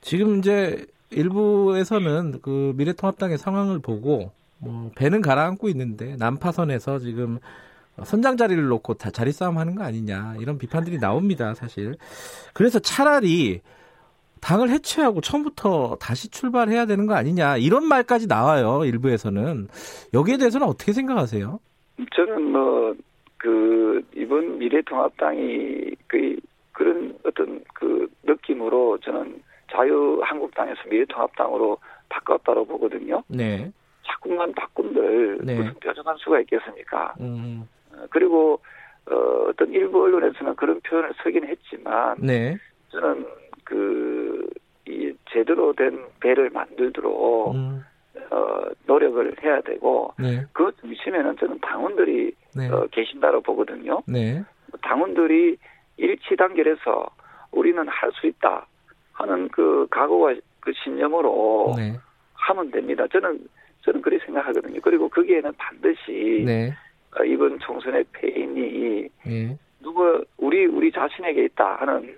지금 0.00 0.38
이제 0.38 0.86
일부에서는 1.10 2.40
그 2.42 2.72
미래통합당의 2.76 3.38
상황을 3.38 3.80
보고 3.80 4.32
뭐 4.58 4.90
배는 4.96 5.22
가라앉고 5.22 5.68
있는데 5.70 6.16
난파선에서 6.18 6.98
지금 6.98 7.38
선장 8.04 8.36
자리를 8.36 8.62
놓고 8.66 8.94
다 8.94 9.10
자리 9.10 9.32
싸움 9.32 9.58
하는 9.58 9.74
거 9.74 9.84
아니냐 9.84 10.36
이런 10.40 10.58
비판들이 10.58 10.98
나옵니다 10.98 11.54
사실 11.54 11.96
그래서 12.52 12.78
차라리 12.78 13.60
당을 14.40 14.70
해체하고 14.70 15.20
처음부터 15.20 15.96
다시 16.00 16.28
출발해야 16.28 16.86
되는 16.86 17.06
거 17.06 17.14
아니냐 17.14 17.56
이런 17.56 17.84
말까지 17.84 18.26
나와요 18.26 18.84
일부에서는 18.84 19.68
여기에 20.14 20.38
대해서는 20.38 20.66
어떻게 20.66 20.92
생각하세요? 20.92 21.58
저는 22.14 22.52
뭐 22.52 22.94
그 23.38 24.02
이번 24.14 24.58
미래통합당이 24.58 25.94
그 26.06 26.36
그런 26.72 27.16
어떤 27.24 27.64
그 27.74 28.08
느낌으로 28.24 28.98
저는 28.98 29.42
자유한국당에서 29.72 30.80
미래통합당으로 30.90 31.78
바꿨다고 32.08 32.66
보거든요. 32.66 33.22
네. 33.28 33.70
자꾸만 34.06 34.52
바꾼들 34.54 35.38
네. 35.42 35.56
무슨 35.56 35.74
뾰족한 35.80 36.16
수가 36.18 36.40
있겠습니까? 36.40 37.14
음, 37.20 37.68
어, 37.92 38.06
그리고 38.10 38.60
어, 39.10 39.14
어떤 39.48 39.72
일부 39.72 40.02
언론에서는 40.02 40.56
그런 40.56 40.80
표현을 40.80 41.12
쓰긴 41.22 41.44
했지만 41.46 42.16
네. 42.20 42.56
저는 42.90 43.26
그 43.64 44.48
이 44.88 45.12
제대로 45.30 45.72
된 45.74 46.02
배를 46.20 46.48
만들도록 46.50 47.54
음, 47.54 47.84
어, 48.30 48.64
노력을 48.86 49.34
해야 49.42 49.60
되고 49.60 50.12
네. 50.18 50.44
그 50.52 50.70
중심에는 50.80 51.36
저는 51.36 51.58
당원들이 51.60 52.32
네. 52.56 52.68
어, 52.68 52.86
계신다고 52.90 53.40
보거든요. 53.42 54.02
네. 54.06 54.42
당원들이 54.82 55.56
일치 55.96 56.36
단결해서 56.36 57.08
우리는 57.52 57.86
할 57.88 58.10
수 58.12 58.26
있다 58.26 58.66
하는 59.12 59.48
그 59.48 59.86
각오와 59.90 60.34
그 60.60 60.72
신념으로 60.84 61.74
네. 61.76 61.94
하면 62.34 62.70
됩니다. 62.70 63.04
저는 63.12 63.46
저는 63.82 64.02
그렇게 64.02 64.24
생각하거든요. 64.24 64.80
그리고 64.82 65.08
거기에는 65.08 65.52
반드시 65.56 66.42
네. 66.44 66.72
어, 67.18 67.24
이번 67.24 67.58
총선의 67.60 68.04
패인이 68.12 69.08
예. 69.28 69.58
누구 69.80 70.24
우리 70.36 70.66
우리 70.66 70.90
자신에게 70.92 71.44
있다 71.44 71.76
하는 71.76 72.16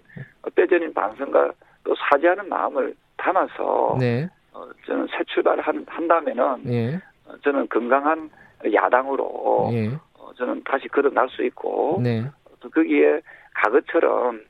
뼈저린 0.54 0.92
반성과 0.92 1.52
또 1.84 1.94
사죄하는 1.96 2.48
마음을 2.48 2.94
담아서 3.16 3.96
네. 4.00 4.28
어, 4.52 4.68
저는 4.86 5.06
새 5.10 5.24
출발을 5.24 5.62
한, 5.62 5.84
한다면은 5.88 6.62
예. 6.66 6.94
어, 7.26 7.36
저는 7.42 7.68
건강한 7.68 8.30
야당으로 8.72 9.70
예. 9.72 9.88
어, 10.14 10.32
저는 10.36 10.62
다시 10.64 10.88
거듭날 10.88 11.28
수 11.28 11.44
있고 11.44 12.00
네. 12.02 12.24
또 12.60 12.68
거기에 12.70 13.20
과거처럼 13.54 14.40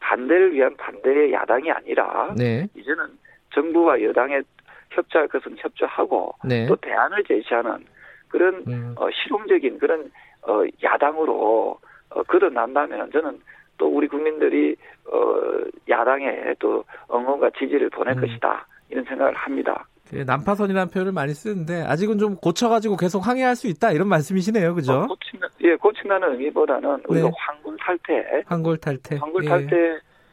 반대를 0.00 0.54
위한 0.54 0.76
반대의 0.76 1.32
야당이 1.32 1.70
아니라 1.70 2.34
네. 2.36 2.66
이제는 2.74 3.06
정부와 3.54 4.02
여당의 4.02 4.42
협조할 4.90 5.28
것은 5.28 5.56
협조하고 5.58 6.34
네. 6.44 6.66
또 6.66 6.76
대안을 6.76 7.24
제시하는 7.24 7.84
그런 8.28 8.64
음. 8.66 8.94
어, 8.96 9.08
실용적인 9.10 9.78
그런 9.78 10.10
어, 10.42 10.62
야당으로 10.82 11.78
어, 12.10 12.22
거듭난다면 12.24 13.12
저는 13.12 13.40
또 13.76 13.88
우리 13.88 14.08
국민들이 14.08 14.76
어, 15.06 15.64
야당에 15.88 16.54
또 16.58 16.84
응원과 17.10 17.50
지지를 17.58 17.90
보낼 17.90 18.16
음. 18.16 18.20
것이다 18.20 18.66
이런 18.90 19.04
생각을 19.04 19.34
합니다. 19.34 19.86
그 20.10 20.16
난파선이라는 20.16 20.90
표현을 20.90 21.12
많이 21.12 21.32
쓰는데 21.32 21.82
아직은 21.82 22.18
좀 22.18 22.34
고쳐가지고 22.36 22.96
계속 22.96 23.26
항해할 23.26 23.54
수 23.54 23.68
있다 23.68 23.92
이런 23.92 24.08
말씀이시네요, 24.08 24.74
그죠? 24.74 24.92
어, 24.92 25.06
고친다, 25.06 25.46
예, 25.62 25.76
고친다는 25.76 26.32
의미보다는 26.32 27.02
우리가 27.08 27.28
네. 27.28 27.32
환골 27.36 27.76
탈퇴, 27.78 28.42
한골 28.46 28.78
탈퇴. 28.78 29.16
환골 29.16 29.44
예. 29.44 29.48
탈퇴 29.48 29.76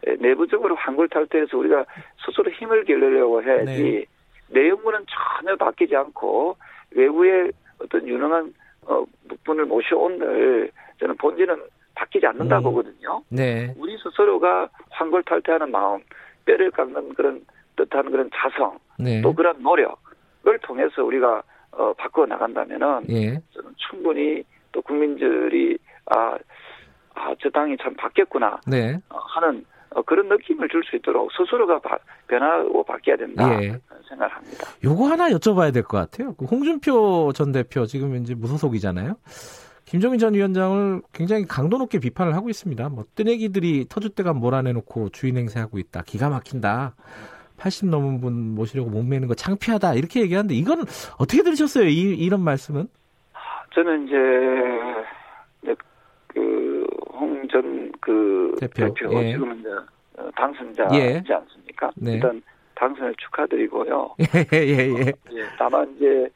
에, 0.08 0.16
내부적으로 0.20 0.76
환골 0.76 1.10
탈퇴해서 1.10 1.58
우리가 1.58 1.86
스스로 2.26 2.50
힘을 2.52 2.86
기르려고 2.86 3.44
해야지 3.44 4.06
내용물은 4.50 5.06
전혀 5.40 5.56
바뀌지 5.56 5.96
않고 5.96 6.58
외부의 6.92 7.52
어떤 7.80 8.08
유능한 8.08 8.54
어, 8.88 9.04
분을 9.44 9.66
모셔온들 9.66 10.72
저는 11.00 11.18
본질은 11.18 11.62
바뀌지 11.94 12.26
않는다 12.26 12.60
음. 12.60 12.64
보거든요. 12.64 13.22
네. 13.30 13.74
우리 13.78 13.96
스스로가 13.98 14.70
환골 14.90 15.24
탈퇴하는 15.24 15.72
마음, 15.72 16.00
뼈를 16.46 16.72
깎는 16.72 17.14
그런 17.14 17.42
뜻하는 17.78 18.12
그런 18.12 18.30
자성, 18.36 18.78
네. 19.00 19.22
또 19.22 19.34
그런 19.34 19.62
노력을 19.62 20.60
통해서 20.64 21.04
우리가 21.04 21.42
어, 21.72 21.94
바꿔 21.94 22.26
나간다면은 22.26 23.04
예. 23.12 23.40
충분히 23.90 24.44
또 24.72 24.82
국민들이 24.82 25.78
아, 26.08 26.38
아, 27.16 27.34
저 27.42 27.50
당이 27.50 27.78
참 27.82 27.94
바뀌었구나 27.96 28.60
네. 28.68 29.00
어, 29.10 29.18
하는 29.20 29.64
어, 29.92 30.02
그런 30.02 30.28
느낌을 30.28 30.68
줄 30.70 30.84
수 30.84 30.96
있도록 30.98 31.32
스스로가 31.34 31.80
바- 31.80 31.98
변하고 32.28 32.84
바뀌어야 32.84 33.18
된다 33.18 33.62
예. 33.64 33.80
생각을 34.10 34.34
합니다. 34.36 34.68
요거 34.84 35.06
하나 35.08 35.30
여쭤봐야 35.30 35.72
될 35.74 35.84
것 35.84 35.98
같아요. 35.98 36.34
그 36.36 36.46
홍준표 36.46 37.32
전 37.34 37.52
대표 37.52 37.86
지금 37.86 38.16
이제 38.16 38.34
무소속이잖아요. 38.36 39.16
김종인 39.86 40.20
전 40.20 40.34
위원장을 40.34 41.02
굉장히 41.14 41.46
강도 41.46 41.78
높게 41.78 42.00
비판을 42.00 42.36
하고 42.36 42.50
있습니다. 42.50 42.90
뭐 42.90 43.06
뜨내기들이 43.16 43.86
터줏대감 43.86 44.34
몰아내놓고 44.38 45.10
주인 45.10 45.38
행세하고 45.38 45.78
있다. 45.80 46.02
기가 46.04 46.28
막힌다. 46.30 46.96
80 47.58 47.90
넘은 47.90 48.22
분 48.22 48.56
모시려고 48.56 48.90
목매는 48.90 49.28
거 49.28 49.34
창피하다. 49.34 49.96
이렇게 49.96 50.22
얘기하는데 50.22 50.54
이건 50.54 50.82
어떻게 51.18 51.44
들으셨어요? 51.44 51.86
이, 51.86 52.16
이런 52.16 52.42
말씀은? 52.42 52.88
저는 53.74 54.08
이제 54.08 54.16
네, 55.62 55.76
그홍 56.28 57.48
전그 57.50 58.56
대표, 58.60 58.94
대표, 58.94 59.24
예. 59.24 59.32
지금은 59.34 59.60
이제 59.60 59.70
어, 60.18 60.30
당선자이지 60.36 60.98
예. 60.98 61.34
않습니까? 61.34 61.92
네. 61.96 62.14
일단 62.14 62.42
당선을 62.76 63.16
축하드리고요. 63.18 64.16
예, 64.54 64.58
예, 64.58 64.78
예. 64.78 65.14
예, 65.32 65.44
다만 65.58 65.94
이제 65.96 66.30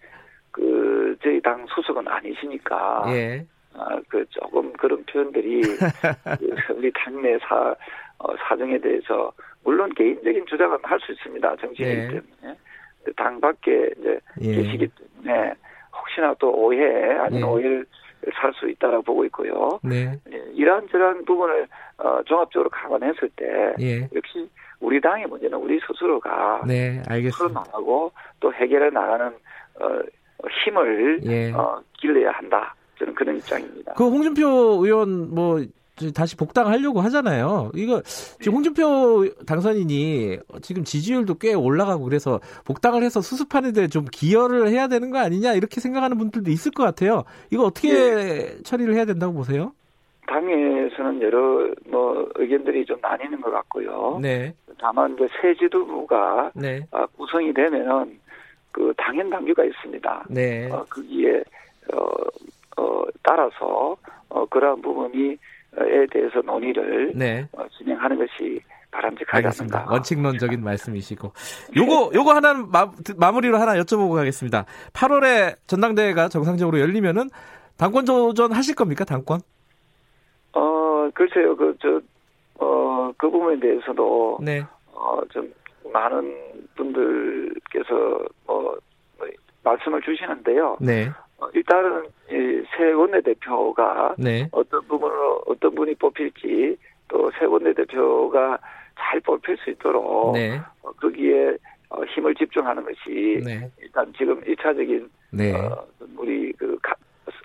그 0.52 1.16
저희 1.24 1.42
당 1.42 1.66
소속은 1.68 2.08
아니시니까 2.08 3.06
예. 3.08 3.46
아, 3.74 4.00
그 4.10 4.26
조금 4.30 4.72
그런 4.74 5.04
표현들이 5.06 5.62
그 6.38 6.74
우리 6.76 6.92
당내 6.94 7.38
사 7.40 7.76
어, 8.20 8.36
사정에 8.48 8.78
대해서 8.80 9.32
물론 9.64 9.94
개인적인 9.94 10.46
주장은 10.48 10.78
할 10.84 11.00
수 11.00 11.12
있습니다 11.12 11.56
정치인이기 11.58 12.02
네. 12.02 12.08
때문에 12.08 12.58
당 13.16 13.40
밖에 13.42 13.90
이제 14.00 14.20
예. 14.42 14.56
계시기 14.56 14.88
때문에 15.24 15.54
혹시나 15.98 16.34
또 16.40 16.52
오해 16.52 16.80
아니면 17.18 17.42
예. 17.42 17.44
오해를 17.44 17.86
살 18.36 18.54
수 18.54 18.70
있다라고 18.70 19.02
보고 19.02 19.26
있고요. 19.26 19.80
네. 19.84 20.14
예, 20.32 20.38
이러한저러한 20.54 21.26
부분을 21.26 21.68
어, 21.98 22.22
종합적으로 22.26 22.70
감안했을 22.70 23.30
때 23.36 23.74
예. 23.80 24.02
역시 24.14 24.48
우리 24.80 25.02
당의 25.02 25.26
문제는 25.26 25.58
우리 25.58 25.80
스스로가 25.88 26.64
네, 26.68 27.02
알겠습니다. 27.10 27.32
풀어나가고 27.64 28.12
또 28.40 28.54
해결해 28.54 28.92
나가는 28.92 29.28
어, 29.80 30.02
힘을 30.64 31.22
예. 31.26 31.52
어, 31.52 31.82
길러야 32.00 32.30
한다. 32.32 32.76
저는 33.00 33.16
그런 33.16 33.38
입장입니다. 33.38 33.94
그 33.94 34.04
홍준표 34.04 34.48
의원 34.86 35.34
뭐 35.34 35.60
다시 36.14 36.36
복당하려고 36.36 37.02
하잖아요. 37.02 37.72
이거 37.76 38.02
지금 38.40 38.56
홍준표 38.56 39.30
당선인이 39.46 40.40
지금 40.62 40.84
지지율도 40.84 41.36
꽤 41.36 41.54
올라가고 41.54 42.04
그래서 42.04 42.40
복당을 42.66 43.04
해서 43.04 43.22
수습하는데 43.22 43.88
좀 43.88 44.06
기여를 44.12 44.70
해야 44.70 44.88
되는 44.88 45.12
거 45.12 45.20
아니냐 45.20 45.54
이렇게 45.54 45.80
생각하는 45.80 46.18
분들도 46.18 46.50
있을 46.52 46.72
것 46.72 46.84
같아요. 46.84 47.24
이거 47.52 47.64
어떻게 47.66 48.58
처리를 48.64 48.96
해야 48.96 49.06
된다고 49.06 49.34
보세요? 49.34 49.74
당에서는 50.28 51.22
여러 51.22 51.70
뭐 51.88 52.30
의견들이 52.36 52.86
좀 52.86 52.98
나뉘는 53.02 53.42
것 53.42 53.52
같고요. 53.52 54.20
네, 54.22 54.54
다만 54.80 55.14
이제 55.14 55.28
새 55.42 55.54
지도부가 55.56 56.52
네, 56.56 56.82
아, 56.92 57.06
구성이 57.18 57.54
되면은 57.54 58.20
그 58.72 58.94
당연 58.98 59.30
당규가 59.30 59.66
있습니다. 59.66 60.26
네, 60.30 60.72
어, 60.72 60.86
거기에 60.90 61.44
어, 61.94 62.82
어, 62.82 63.04
따라서 63.24 63.98
어, 64.30 64.46
그러한 64.46 64.82
부분이 64.82 65.38
에 65.78 66.06
대해서 66.12 66.42
논의를 66.42 67.14
네. 67.16 67.48
어, 67.54 67.64
진행하는 67.78 68.18
것이 68.18 68.60
바람직하지. 68.92 69.62
않는가. 69.62 69.86
원칙론적인 69.90 70.62
말씀이시고 70.62 71.32
요거 71.78 72.12
요거 72.14 72.34
하나 72.34 72.54
마, 72.54 72.92
마무리로 73.16 73.58
하나 73.58 73.76
여쭤보고 73.76 74.16
가겠습니다. 74.16 74.66
8월에 74.92 75.56
전당대회가 75.68 76.28
정상적으로 76.28 76.80
열리면은 76.80 77.30
당권 77.78 78.06
도전 78.06 78.52
하실 78.52 78.76
겁니까? 78.76 79.06
당권? 79.06 79.40
어, 80.54 81.10
글쎄요, 81.14 81.56
그, 81.56 81.76
저, 81.82 82.00
어, 82.64 83.12
그 83.18 83.30
부분에 83.30 83.60
대해서도, 83.60 84.40
네, 84.42 84.62
어, 84.94 85.20
좀, 85.32 85.52
많은 85.92 86.68
분들께서, 86.76 88.20
뭐, 88.46 88.78
뭐 89.18 89.28
말씀을 89.64 90.02
주시는데요. 90.02 90.78
네, 90.80 91.08
어, 91.08 91.14
일단은, 91.54 92.06
이새 92.30 92.92
원내대표가 92.92 94.16
네, 94.18 94.48
어떤 94.52 94.82
부분으로, 94.88 95.44
어떤 95.48 95.74
분이 95.76 95.96
뽑힐지, 95.96 96.78
또 97.08 97.30
새 97.38 97.46
원내대표가 97.46 98.58
잘 98.98 99.20
뽑힐 99.22 99.58
수 99.58 99.70
있도록, 99.72 100.34
네. 100.34 100.60
어, 100.84 100.92
거기에, 100.94 101.50
어, 101.90 102.00
어, 102.02 102.06
힘을 102.06 102.34
집중하는 102.36 102.84
것이 102.86 103.42
네. 103.44 103.70
일단 103.82 104.14
지금 104.18 104.40
1차적인 104.42 105.10
네. 105.32 105.54
어, 105.54 105.86
우리 106.16 106.54
그 106.54 106.78
가- 106.82 106.96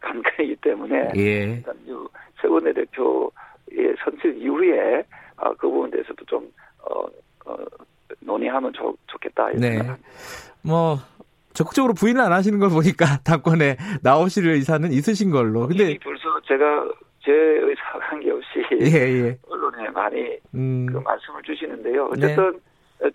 관건이기 0.03 0.57
때문에 0.63 1.09
예. 1.17 1.21
일단 1.57 1.75
유 1.89 2.09
세원내 2.41 2.73
대표의 2.73 3.97
선출 4.05 4.37
이후에 4.37 5.03
아, 5.37 5.51
그 5.55 5.69
부분에 5.69 5.91
대해서도 5.91 6.25
좀 6.27 6.49
어, 6.83 7.05
어, 7.47 7.57
논의하면 8.21 8.73
좋, 8.73 8.97
좋겠다 9.09 9.49
이런 9.51 9.61
네. 9.61 9.71
생각합니다. 9.79 10.09
뭐 10.63 10.97
적극적으로 11.57 11.95
부인을 11.95 12.21
안 12.21 12.33
하시는 12.33 12.59
걸 12.59 12.69
보니까 12.69 13.19
당권에 13.25 13.77
나오실 14.03 14.47
의사는 14.47 14.93
있으신 14.93 15.31
걸로. 15.31 15.67
근데 15.67 15.99
벌써 15.99 16.41
제가 16.47 16.89
제 17.25 17.33
의사 17.33 17.99
관계없이 17.99 18.63
예, 18.83 19.27
예. 19.27 19.39
언론에 19.49 19.89
많이 19.91 20.39
음. 20.55 20.87
그 20.87 20.99
말씀을 20.99 21.43
주시는데요. 21.43 22.11
어쨌든 22.13 22.61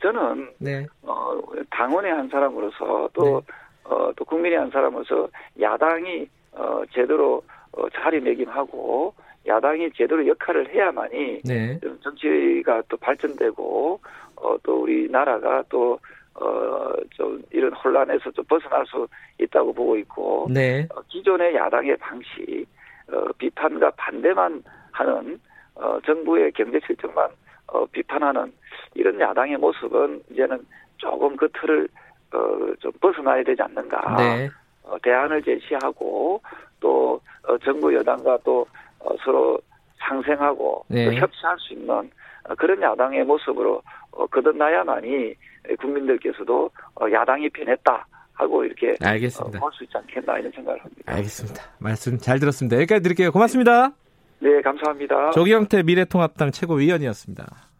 저는 0.01 0.49
네. 0.59 0.85
어, 1.03 1.39
당원의 1.69 2.11
한 2.11 2.27
사람으로서 2.29 3.09
또, 3.13 3.23
네. 3.23 3.53
어, 3.85 4.11
또 4.15 4.25
국민의 4.25 4.57
한 4.57 4.69
사람으로서 4.69 5.29
야당이 5.59 6.27
어, 6.53 6.81
제대로 6.93 7.41
어, 7.71 7.89
자리매김하고 7.89 9.13
야당이 9.47 9.91
제대로 9.95 10.27
역할을 10.27 10.73
해야만이 10.73 11.41
네. 11.43 11.79
좀 11.79 11.99
정치가 12.01 12.83
또 12.89 12.97
발전되고 12.97 13.99
어, 14.35 14.57
또 14.63 14.81
우리 14.81 15.09
나라가 15.09 15.63
또 15.69 15.99
어, 16.35 16.93
좀 17.11 17.41
이런 17.51 17.73
혼란에서 17.73 18.31
좀 18.31 18.45
벗어날 18.45 18.85
수 18.85 19.07
있다고 19.39 19.73
보고 19.73 19.97
있고 19.97 20.47
네. 20.49 20.87
어, 20.95 21.01
기존의 21.09 21.55
야당의 21.55 21.97
방식 21.97 22.65
어, 23.11 23.25
비판과 23.37 23.91
반대만 23.91 24.63
하는 24.91 25.39
어, 25.75 25.99
정부의 26.05 26.51
경제 26.53 26.79
실정만 26.85 27.29
어, 27.67 27.85
비판하는 27.87 28.51
이런 28.93 29.19
야당의 29.19 29.57
모습은 29.57 30.23
이제는 30.31 30.65
조금 30.97 31.35
그 31.35 31.49
틀을 31.53 31.87
어, 32.33 32.73
좀 32.79 32.91
벗어나야 33.01 33.43
되지 33.43 33.61
않는가. 33.61 34.15
네. 34.17 34.49
어, 34.83 34.97
대안을 35.03 35.43
제시하고 35.43 36.41
또 36.79 37.19
어, 37.47 37.57
정부 37.59 37.93
여당과 37.93 38.39
또 38.43 38.65
어, 38.99 39.15
서로 39.23 39.59
상생하고 39.97 40.85
네. 40.87 41.05
또 41.05 41.13
협치할 41.13 41.57
수 41.59 41.73
있는 41.73 42.09
어, 42.49 42.55
그런 42.55 42.81
야당의 42.81 43.23
모습으로 43.25 43.81
어, 44.11 44.25
거듭나야만이 44.27 45.35
국민들께서도 45.75 46.69
어, 46.95 47.05
야당이 47.11 47.49
변했다 47.49 48.05
하고 48.33 48.63
이렇게 48.63 48.95
알겠습니다. 49.01 49.59
볼 49.59 49.71
수 49.73 49.83
있지 49.83 49.97
않겠나 49.97 50.39
이런 50.39 50.51
생각을 50.51 50.79
합니다. 50.83 51.01
알겠습니다. 51.05 51.63
말씀 51.79 52.17
잘 52.17 52.39
들었습니다. 52.39 52.75
여기까지 52.77 53.01
드릴게요. 53.03 53.31
고맙습니다. 53.31 53.91
네, 54.39 54.61
감사합니다. 54.61 55.31
조경태 55.31 55.83
미래통합당 55.83 56.51
최고위원이었습니다. 56.51 57.70